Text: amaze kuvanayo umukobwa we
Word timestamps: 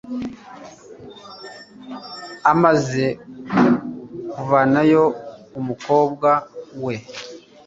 amaze 2.51 3.05
kuvanayo 4.33 5.03
umukobwa 5.59 6.29
we 6.85 6.95